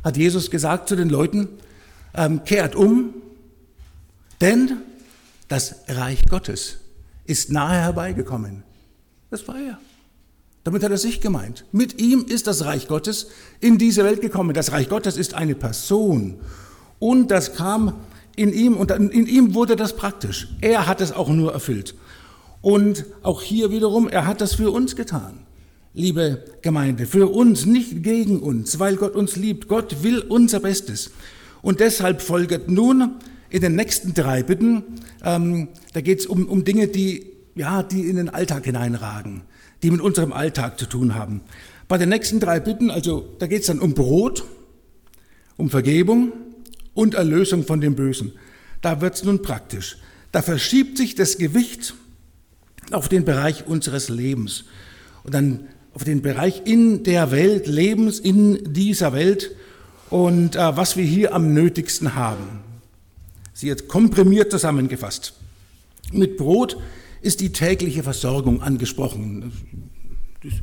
[0.03, 1.47] hat Jesus gesagt zu den Leuten,
[2.13, 3.13] ähm, kehrt um,
[4.41, 4.77] denn
[5.47, 6.77] das Reich Gottes
[7.25, 8.63] ist nahe herbeigekommen.
[9.29, 9.79] Das war er.
[10.63, 11.65] Damit hat er sich gemeint.
[11.71, 13.27] Mit ihm ist das Reich Gottes
[13.59, 14.53] in diese Welt gekommen.
[14.53, 16.39] Das Reich Gottes ist eine Person.
[16.99, 17.93] Und das kam
[18.35, 20.49] in ihm und in ihm wurde das praktisch.
[20.61, 21.95] Er hat es auch nur erfüllt.
[22.61, 25.39] Und auch hier wiederum, er hat das für uns getan.
[25.93, 29.67] Liebe Gemeinde, für uns, nicht gegen uns, weil Gott uns liebt.
[29.67, 31.09] Gott will unser Bestes.
[31.63, 33.15] Und deshalb folgt nun
[33.49, 34.83] in den nächsten drei Bitten,
[35.23, 39.41] ähm, da geht es um, um Dinge, die, ja, die in den Alltag hineinragen
[39.83, 41.41] die mit unserem Alltag zu tun haben.
[41.87, 44.45] Bei den nächsten drei Bitten, also da geht es dann um Brot,
[45.57, 46.31] um Vergebung
[46.93, 48.33] und Erlösung von dem Bösen.
[48.81, 49.97] Da wird es nun praktisch.
[50.31, 51.93] Da verschiebt sich das Gewicht
[52.91, 54.65] auf den Bereich unseres Lebens
[55.23, 59.51] und dann auf den Bereich in der Welt, Lebens in dieser Welt
[60.09, 62.61] und äh, was wir hier am nötigsten haben.
[63.53, 65.33] Sie jetzt komprimiert zusammengefasst.
[66.11, 66.77] Mit Brot
[67.21, 69.51] ist die tägliche Versorgung angesprochen.
[70.43, 70.53] Das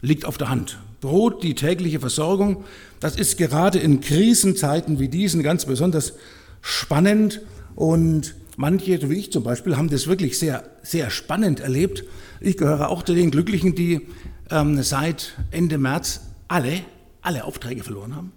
[0.00, 0.78] liegt auf der Hand.
[1.00, 2.64] Brot, die tägliche Versorgung,
[3.00, 6.14] das ist gerade in Krisenzeiten wie diesen ganz besonders
[6.62, 7.42] spannend
[7.74, 12.04] und manche, wie ich zum Beispiel, haben das wirklich sehr, sehr spannend erlebt.
[12.40, 14.08] Ich gehöre auch zu den Glücklichen, die
[14.50, 16.80] ähm, seit Ende März alle,
[17.20, 18.32] alle Aufträge verloren haben.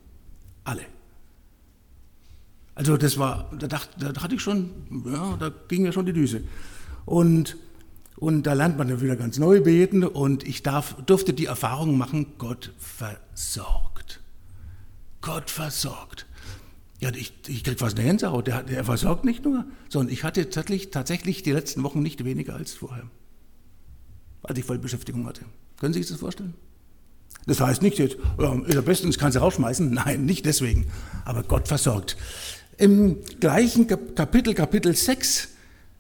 [0.66, 0.82] Alle.
[2.76, 4.70] Also das war, da, dachte, da hatte ich schon,
[5.06, 6.44] ja, da ging mir schon die Düse.
[7.06, 7.58] Und
[8.20, 11.98] und da lernt man dann wieder ganz neu beten und ich darf, durfte die Erfahrung
[11.98, 14.22] machen, Gott versorgt.
[15.22, 16.26] Gott versorgt.
[17.00, 18.48] Ja, ich, ich krieg fast eine Hänsehaut.
[18.48, 22.56] Der, der versorgt nicht nur, sondern ich hatte tatsächlich, tatsächlich die letzten Wochen nicht weniger
[22.56, 23.10] als vorher,
[24.44, 25.46] als ich Vollbeschäftigung hatte.
[25.80, 26.56] Können Sie sich das vorstellen?
[27.46, 29.90] Das heißt nicht jetzt, ist er bestens, kannst du rausschmeißen.
[29.94, 30.88] Nein, nicht deswegen.
[31.24, 32.18] Aber Gott versorgt.
[32.78, 35.48] im gleichen Kapitel, Kapitel 6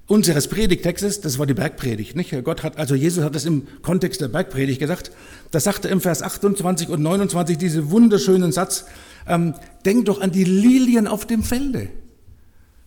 [0.09, 2.33] unseres Predigtextes, das war die Bergpredigt, nicht?
[2.43, 5.11] Gott hat, also Jesus hat das im Kontext der Bergpredigt gesagt.
[5.51, 8.85] Da sagte er im Vers 28 und 29 diesen wunderschönen Satz,
[9.27, 9.53] ähm,
[9.85, 11.89] denk doch an die Lilien auf dem Felde.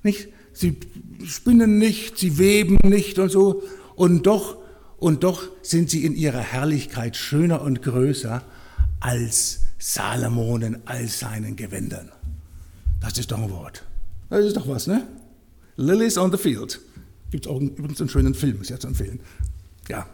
[0.02, 0.28] Nicht?
[0.52, 0.76] Sie
[1.24, 3.62] spinnen nicht, sie weben nicht und so.
[3.94, 4.56] Und doch,
[4.98, 8.42] und doch sind sie in ihrer Herrlichkeit schöner und größer
[8.98, 12.10] als Salomon in all seinen Gewändern.
[13.00, 13.84] Das ist doch ein Wort.
[14.28, 15.06] Das ist doch was, ne?
[15.76, 16.80] Lilies on the Field.
[17.32, 19.18] Gibt es auch übrigens einen schönen Film, ja zu empfehlen.
[19.88, 20.06] Ja.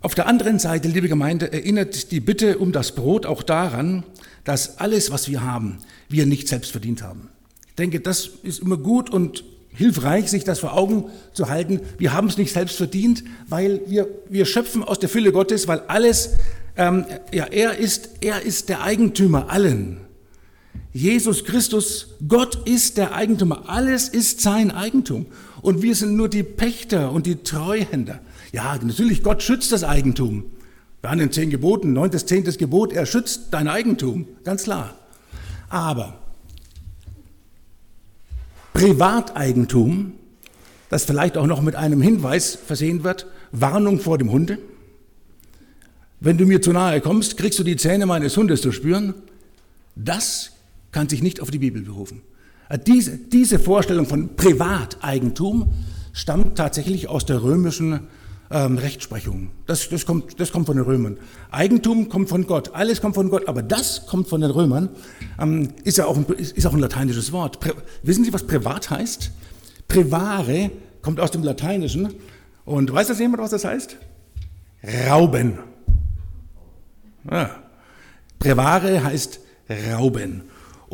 [0.00, 4.04] Auf der anderen Seite, liebe Gemeinde, erinnert die Bitte um das Brot auch daran,
[4.44, 7.28] dass alles, was wir haben, wir nicht selbst verdient haben.
[7.68, 11.80] Ich denke, das ist immer gut und hilfreich, sich das vor Augen zu halten.
[11.98, 15.80] Wir haben es nicht selbst verdient, weil wir, wir schöpfen aus der Fülle Gottes, weil
[15.88, 16.36] alles,
[16.76, 20.02] ähm, ja, er ist, er ist der Eigentümer allen.
[20.94, 25.26] Jesus Christus, Gott ist der Eigentümer, alles ist sein Eigentum
[25.60, 28.20] und wir sind nur die Pächter und die Treuhänder.
[28.52, 30.44] Ja, natürlich, Gott schützt das Eigentum.
[31.00, 34.94] Wir haben den zehn Geboten, neuntes, zehntes Gebot, er schützt dein Eigentum, ganz klar.
[35.68, 36.16] Aber
[38.72, 40.12] Privateigentum,
[40.90, 44.58] das vielleicht auch noch mit einem Hinweis versehen wird, Warnung vor dem Hunde.
[46.20, 49.14] Wenn du mir zu nahe kommst, kriegst du die Zähne meines Hundes zu spüren.
[49.96, 50.53] Das
[50.94, 52.22] kann sich nicht auf die Bibel berufen.
[52.68, 55.72] Äh, diese, diese Vorstellung von Privateigentum
[56.12, 58.06] stammt tatsächlich aus der römischen
[58.48, 59.50] ähm, Rechtsprechung.
[59.66, 61.18] Das, das, kommt, das kommt von den Römern.
[61.50, 64.88] Eigentum kommt von Gott, alles kommt von Gott, aber das kommt von den Römern.
[65.40, 67.58] Ähm, ist ja auch ein, ist, auch ein lateinisches Wort.
[67.58, 67.72] Pri
[68.04, 69.32] wissen Sie, was privat heißt?
[69.88, 70.70] Privare
[71.02, 72.14] kommt aus dem Lateinischen.
[72.64, 73.96] Und weiß das jemand, was das heißt?
[75.08, 75.58] Rauben.
[77.28, 77.50] Ja.
[78.38, 80.44] Privare heißt Rauben.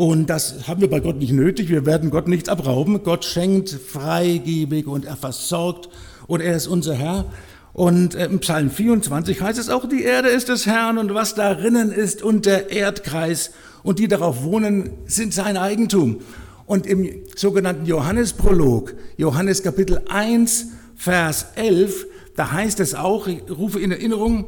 [0.01, 1.69] Und das haben wir bei Gott nicht nötig.
[1.69, 3.03] Wir werden Gott nichts abrauben.
[3.03, 5.91] Gott schenkt freigebig und er versorgt
[6.27, 7.27] und er ist unser Herr.
[7.75, 11.35] Und äh, im Psalm 24 heißt es auch, die Erde ist des Herrn und was
[11.35, 13.51] darinnen ist und der Erdkreis
[13.83, 16.23] und die darauf wohnen, sind sein Eigentum.
[16.65, 23.79] Und im sogenannten Johannesprolog, Johannes Kapitel 1, Vers 11, da heißt es auch, ich rufe
[23.79, 24.47] in Erinnerung,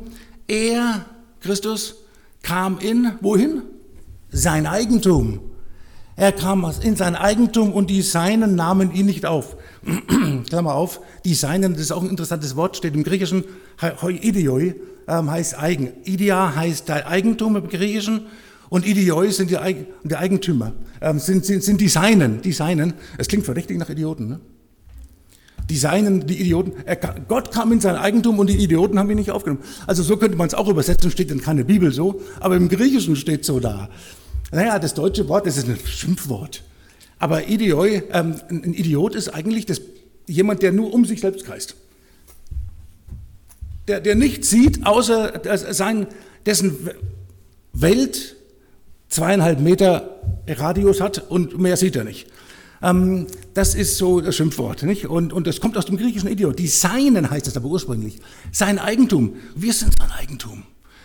[0.48, 1.04] er,
[1.40, 1.96] Christus,
[2.40, 3.60] kam in, wohin?
[4.32, 5.40] Sein Eigentum.
[6.16, 9.56] Er kam in sein Eigentum und die Seinen nahmen ihn nicht auf.
[10.48, 13.44] Klammer auf, die Seinen, das ist auch ein interessantes Wort, steht im Griechischen,
[14.02, 14.74] Idioi
[15.08, 15.92] ähm, heißt Eigen.
[16.04, 18.26] Idea heißt Eigentum im Griechischen
[18.68, 22.94] und Idioi sind die Eigentümer, ähm, sind, sind, sind die Seinen, die Seinen.
[23.18, 24.40] Es klingt verdächtig nach Idioten, ne?
[25.70, 26.72] Die Seinen, die Idioten.
[26.84, 29.62] Er, Gott kam in sein Eigentum und die Idioten haben ihn nicht aufgenommen.
[29.86, 33.14] Also so könnte man es auch übersetzen, steht in keine Bibel so, aber im Griechischen
[33.16, 33.88] steht so da.
[34.52, 36.62] Naja, das deutsche Wort, das ist ein Schimpfwort.
[37.18, 39.80] Aber Idioi, ähm, ein Idiot ist eigentlich das,
[40.26, 41.74] jemand, der nur um sich selbst kreist.
[43.88, 45.40] Der, der nichts sieht, außer
[45.72, 46.06] sein,
[46.46, 46.90] dessen
[47.72, 48.36] Welt
[49.08, 52.26] zweieinhalb Meter Radius hat und mehr sieht er nicht.
[52.82, 54.82] Ähm, das ist so das Schimpfwort.
[54.82, 55.06] Nicht?
[55.06, 56.58] Und, und das kommt aus dem griechischen Idiot.
[56.58, 58.18] Die Seinen heißt es aber ursprünglich.
[58.50, 59.36] Sein Eigentum.
[59.54, 60.64] Wir sind sein Eigentum.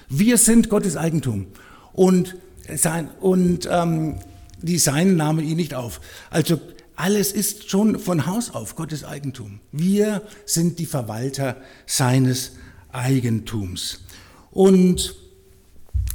[0.09, 1.47] Wir sind Gottes Eigentum.
[1.93, 2.35] Und,
[2.75, 4.15] sein, und ähm,
[4.61, 6.01] die Seinen nahmen ihn nicht auf.
[6.29, 6.59] Also
[6.95, 9.59] alles ist schon von Haus auf Gottes Eigentum.
[9.71, 12.53] Wir sind die Verwalter seines
[12.91, 13.99] Eigentums.
[14.49, 15.15] Und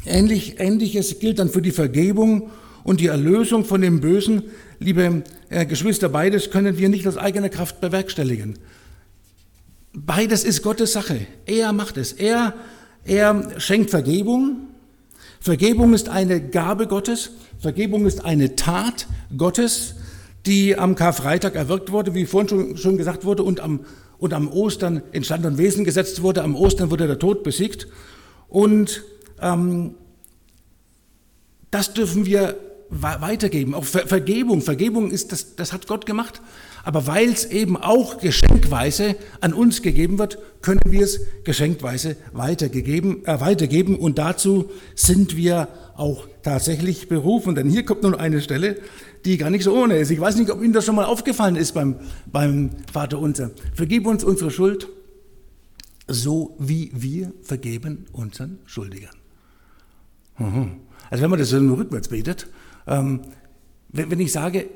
[0.04, 2.50] ähnlich, Ähnliches gilt dann für die Vergebung
[2.82, 4.42] und die Erlösung von dem Bösen.
[4.80, 8.58] Liebe äh, Geschwister, beides können wir nicht aus eigener Kraft bewerkstelligen.
[9.92, 11.26] Beides ist Gottes Sache.
[11.46, 12.12] Er macht es.
[12.12, 12.54] Er,
[13.04, 14.71] er schenkt Vergebung.
[15.42, 19.06] Vergebung ist eine Gabe Gottes Vergebung ist eine Tat
[19.38, 19.94] Gottes,
[20.46, 23.84] die am Karfreitag erwirkt wurde, wie vorhin schon, schon gesagt wurde, und am,
[24.18, 26.42] und am Ostern in Stand und Wesen gesetzt wurde.
[26.42, 27.86] Am Ostern wurde der Tod besiegt.
[28.48, 29.04] Und
[29.40, 29.94] ähm,
[31.70, 32.56] das dürfen wir
[32.90, 33.74] weitergeben.
[33.74, 34.60] Auch Vergebung.
[34.60, 36.42] Vergebung ist, das, das hat Gott gemacht.
[36.84, 43.24] Aber weil es eben auch geschenkweise an uns gegeben wird, können wir es geschenkweise weitergegeben,
[43.24, 43.96] äh, weitergeben.
[43.96, 47.54] Und dazu sind wir auch tatsächlich berufen.
[47.54, 48.78] Denn hier kommt nun eine Stelle,
[49.24, 50.10] die gar nicht so ohne ist.
[50.10, 53.52] Ich weiß nicht, ob Ihnen das schon mal aufgefallen ist beim, beim Vater unser.
[53.74, 54.88] Vergib uns unsere Schuld,
[56.08, 59.14] so wie wir vergeben unseren Schuldigern.
[60.38, 60.80] Mhm.
[61.10, 62.48] Also wenn man das so rückwärts betet,
[62.86, 63.20] ähm,
[63.90, 64.66] wenn ich sage,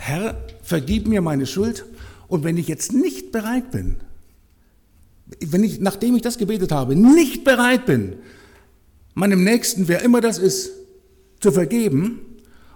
[0.00, 1.84] Herr, vergib mir meine Schuld.
[2.26, 3.96] Und wenn ich jetzt nicht bereit bin,
[5.40, 8.14] wenn ich, nachdem ich das gebetet habe, nicht bereit bin,
[9.14, 10.70] meinem Nächsten, wer immer das ist,
[11.40, 12.20] zu vergeben,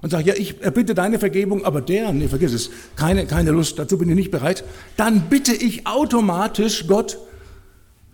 [0.02, 3.78] und sage, ja, ich erbitte deine Vergebung, aber der, nee, vergiss es, keine, keine Lust,
[3.78, 4.62] dazu bin ich nicht bereit,
[4.98, 7.18] dann bitte ich automatisch Gott,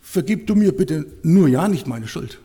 [0.00, 2.38] vergib du mir bitte nur ja nicht meine Schuld.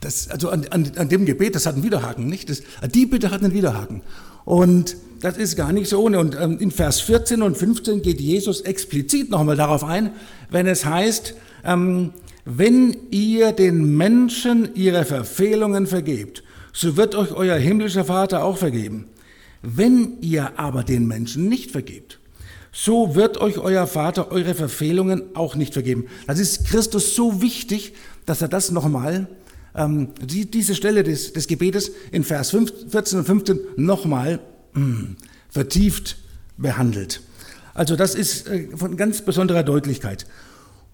[0.00, 2.48] Das, also an, an, an dem Gebet, das hat einen Widerhaken, nicht?
[2.48, 2.62] Das,
[2.94, 4.00] die Bitte hat einen Widerhaken.
[4.46, 6.18] Und das ist gar nicht so ohne.
[6.18, 10.12] Und ähm, in Vers 14 und 15 geht Jesus explizit nochmal darauf ein,
[10.50, 12.12] wenn es heißt, ähm,
[12.44, 19.06] wenn ihr den Menschen ihre Verfehlungen vergebt, so wird euch euer himmlischer Vater auch vergeben.
[19.62, 22.20] Wenn ihr aber den Menschen nicht vergebt,
[22.72, 26.06] so wird euch euer Vater eure Verfehlungen auch nicht vergeben.
[26.26, 29.26] Das ist Christus so wichtig, dass er das nochmal,
[29.74, 34.40] ähm, die, diese Stelle des, des Gebetes in Vers 5, 14 und 15 nochmal
[35.48, 36.16] vertieft
[36.56, 37.22] behandelt.
[37.74, 40.26] Also das ist äh, von ganz besonderer Deutlichkeit.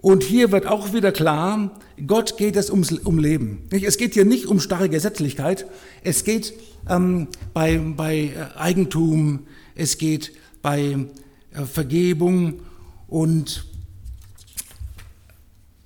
[0.05, 3.63] Und hier wird auch wieder klar, Gott geht es ums, um Leben.
[3.71, 5.65] Es geht hier nicht um starre Gesetzlichkeit,
[6.03, 6.53] es geht
[6.91, 11.07] ähm, bei, bei äh, Eigentum, es geht bei
[11.55, 12.61] äh, Vergebung
[13.09, 13.65] und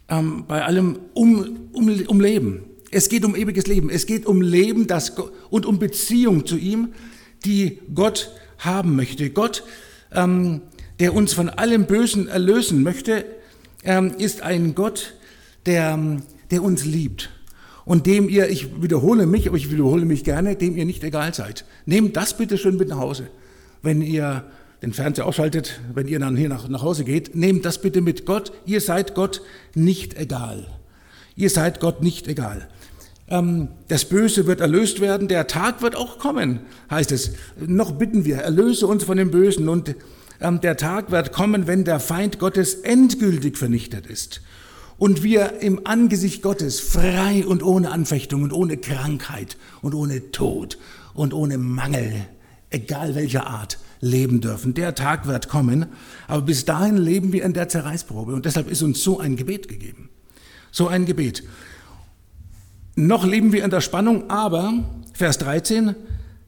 [0.08, 2.64] ähm, bei allem um, um, um Leben.
[2.90, 5.12] Es geht um ewiges Leben, es geht um Leben das,
[5.50, 6.88] und um Beziehung zu ihm,
[7.44, 9.30] die Gott haben möchte.
[9.30, 9.62] Gott,
[10.12, 10.62] ähm,
[11.00, 13.24] der uns von allem Bösen erlösen möchte,
[13.84, 15.14] ähm, ist ein Gott,
[15.66, 16.20] der,
[16.50, 17.30] der uns liebt
[17.88, 21.32] und dem ihr, ich wiederhole mich, aber ich wiederhole mich gerne, dem ihr nicht egal
[21.32, 21.64] seid.
[21.86, 23.28] Nehmt das bitte schön mit nach Hause.
[23.82, 24.44] Wenn ihr
[24.82, 28.26] den Fernseher ausschaltet, wenn ihr dann hier nach, nach Hause geht, nehmt das bitte mit.
[28.26, 29.40] Gott, ihr seid Gott
[29.74, 30.66] nicht egal.
[31.34, 32.68] Ihr seid Gott nicht egal.
[33.30, 36.60] Ähm, das Böse wird erlöst werden, der Tag wird auch kommen,
[36.90, 37.32] heißt es.
[37.58, 39.94] Noch bitten wir, erlöse uns von dem Bösen und
[40.40, 44.40] ähm, der Tag wird kommen, wenn der Feind Gottes endgültig vernichtet ist
[44.98, 50.78] und wir im Angesicht Gottes frei und ohne Anfechtung und ohne Krankheit und ohne Tod
[51.14, 52.26] und ohne Mangel,
[52.70, 54.74] egal welcher Art, leben dürfen.
[54.74, 55.86] Der Tag wird kommen,
[56.26, 59.68] aber bis dahin leben wir in der Zerreißprobe und deshalb ist uns so ein Gebet
[59.68, 60.10] gegeben.
[60.70, 61.44] So ein Gebet.
[62.98, 64.74] Noch leben wir in der Spannung, aber,
[65.12, 65.94] Vers 13,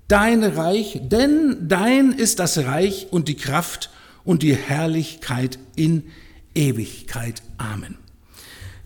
[0.09, 3.89] dein Reich, denn dein ist das Reich und die Kraft
[4.25, 6.03] und die Herrlichkeit in
[6.53, 7.41] Ewigkeit.
[7.57, 7.99] Amen.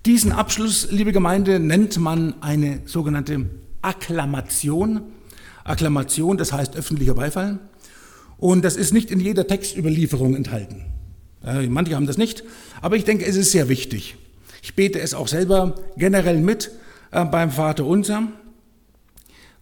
[0.05, 3.47] Diesen Abschluss, liebe Gemeinde, nennt man eine sogenannte
[3.81, 5.01] Akklamation.
[5.65, 7.61] Akklamation, das heißt öffentlicher Beifall.
[8.37, 10.85] Und das ist nicht in jeder Textüberlieferung enthalten.
[11.71, 12.45] Manche haben das nicht,
[12.83, 14.17] aber ich denke, es ist sehr wichtig.
[14.61, 16.71] Ich bete es auch selber generell mit
[17.15, 18.29] äh, beim Vater Unser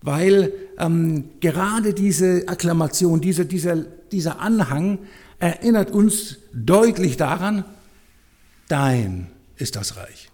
[0.02, 4.98] weil ähm, gerade diese Akklamation, diese, dieser, dieser Anhang
[5.38, 7.64] erinnert uns deutlich daran,
[8.68, 10.28] dein ist das Reich.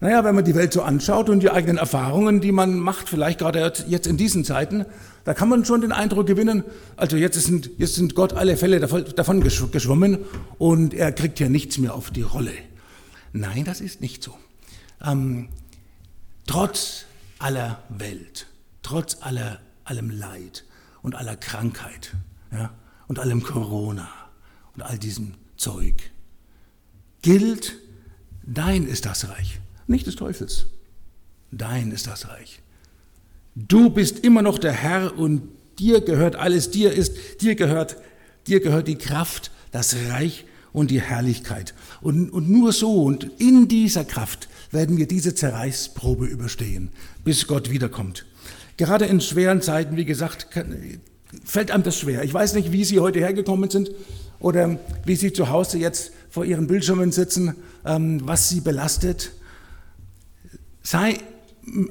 [0.00, 3.40] Naja, wenn man die Welt so anschaut und die eigenen Erfahrungen, die man macht, vielleicht
[3.40, 4.86] gerade jetzt in diesen Zeiten,
[5.24, 6.64] da kann man schon den Eindruck gewinnen,
[6.96, 10.18] also jetzt sind, jetzt sind Gott alle Fälle davon geschwommen
[10.56, 12.52] und er kriegt ja nichts mehr auf die Rolle.
[13.32, 14.34] Nein, das ist nicht so.
[15.04, 15.48] Ähm,
[16.50, 17.04] trotz
[17.38, 18.46] aller Welt
[18.82, 20.64] trotz aller, allem Leid
[21.02, 22.12] und aller Krankheit
[22.52, 22.72] ja,
[23.06, 24.08] und allem Corona
[24.74, 26.10] und all diesem Zeug,
[27.22, 27.76] gilt,
[28.44, 30.66] dein ist das Reich, nicht des Teufels.
[31.52, 32.60] Dein ist das Reich.
[33.54, 35.42] Du bist immer noch der Herr und
[35.78, 37.96] dir gehört alles, dir ist, dir gehört,
[38.48, 41.74] dir gehört die Kraft, das Reich und die Herrlichkeit.
[42.00, 46.90] Und, und nur so und in dieser Kraft werden wir diese Zerreißprobe überstehen,
[47.24, 48.26] bis Gott wiederkommt.
[48.76, 50.46] Gerade in schweren Zeiten, wie gesagt,
[51.44, 52.24] fällt einem das schwer.
[52.24, 53.90] Ich weiß nicht, wie Sie heute hergekommen sind
[54.38, 59.32] oder wie Sie zu Hause jetzt vor Ihren Bildschirmen sitzen, ähm, was Sie belastet.
[60.82, 61.18] Sei,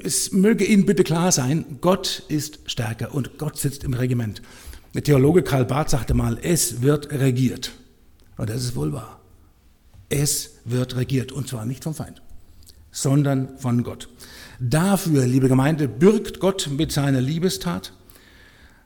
[0.04, 4.42] es möge Ihnen bitte klar sein, Gott ist stärker und Gott sitzt im Regiment.
[4.94, 7.72] Der Theologe Karl Barth sagte mal, es wird regiert.
[8.38, 9.20] Und das ist wohl wahr.
[10.10, 12.22] Es wird regiert und zwar nicht vom Feind,
[12.92, 14.10] sondern von Gott.
[14.60, 17.94] Dafür, liebe Gemeinde, bürgt Gott mit seiner Liebestat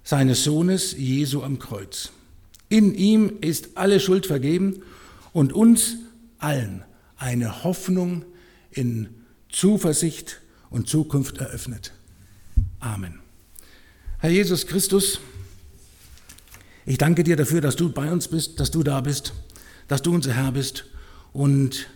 [0.03, 2.11] seines Sohnes Jesu am Kreuz.
[2.69, 4.81] In ihm ist alle Schuld vergeben
[5.31, 5.95] und uns
[6.39, 6.83] allen
[7.17, 8.25] eine Hoffnung
[8.71, 9.09] in
[9.49, 11.93] Zuversicht und Zukunft eröffnet.
[12.79, 13.19] Amen.
[14.19, 15.19] Herr Jesus Christus,
[16.85, 19.33] ich danke dir dafür, dass du bei uns bist, dass du da bist,
[19.87, 20.85] dass du unser Herr bist
[21.31, 21.87] und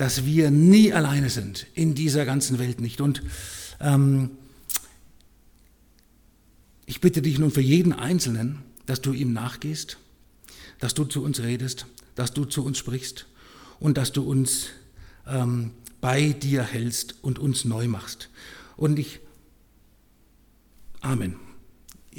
[0.00, 3.02] dass wir nie alleine sind, in dieser ganzen Welt nicht.
[3.02, 3.22] Und
[3.80, 4.30] ähm,
[6.86, 9.98] ich bitte dich nun für jeden Einzelnen, dass du ihm nachgehst,
[10.78, 11.84] dass du zu uns redest,
[12.14, 13.26] dass du zu uns sprichst
[13.78, 14.68] und dass du uns
[15.26, 18.30] ähm, bei dir hältst und uns neu machst.
[18.78, 19.20] Und ich,
[21.02, 21.36] Amen.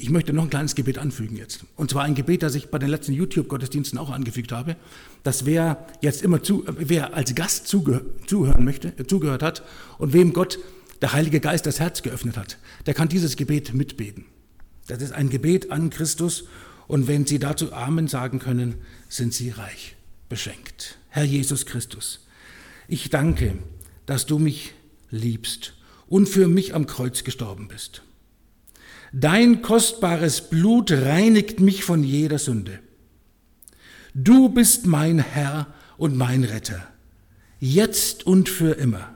[0.02, 1.66] Ich möchte noch ein kleines Gebet anfügen jetzt.
[1.76, 4.76] Und zwar ein Gebet, das ich bei den letzten YouTube-Gottesdiensten auch angefügt habe,
[5.24, 9.64] dass wer jetzt immer zu, wer als Gast zuge zuhören möchte, äh, zugehört hat
[10.00, 10.58] und wem Gott,
[11.02, 14.26] der Heilige Geist, das Herz geöffnet hat, der kann dieses Gebet mitbeten.
[14.88, 16.46] Das ist ein Gebet an Christus
[16.88, 18.76] und wenn Sie dazu Amen sagen können,
[19.08, 19.96] sind Sie reich
[20.30, 20.98] beschenkt.
[21.10, 22.26] Herr Jesus Christus,
[22.88, 23.58] ich danke,
[24.08, 24.74] dass du mich
[25.12, 25.74] liebst
[26.08, 28.02] und für mich am Kreuz gestorben bist.
[29.14, 32.80] Dein kostbares Blut reinigt mich von jeder Sünde.
[34.14, 36.82] Du bist mein Herr und mein Retter,
[37.60, 39.14] jetzt und für immer.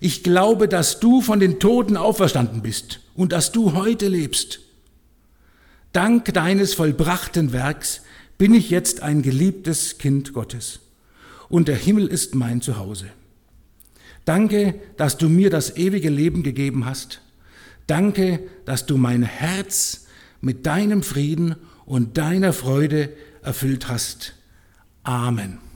[0.00, 4.60] Ich glaube, dass du von den Toten auferstanden bist und dass du heute lebst.
[5.92, 8.02] Dank deines vollbrachten Werks
[8.38, 10.80] bin ich jetzt ein geliebtes Kind Gottes
[11.48, 13.06] und der Himmel ist mein Zuhause.
[14.24, 17.20] Danke, dass du mir das ewige Leben gegeben hast.
[17.90, 20.06] Danke, dass du mein Herz
[20.40, 23.12] mit deinem Frieden und deiner Freude
[23.42, 24.34] erfüllt hast.
[25.02, 25.69] Amen.